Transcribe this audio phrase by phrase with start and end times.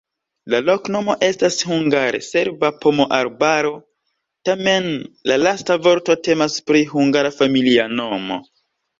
[0.51, 3.73] La loknomo estas hungare: serba-pomoarbaro,
[4.49, 4.87] tamen
[5.33, 8.39] la lasta vorto temas pri hungara familia nomo.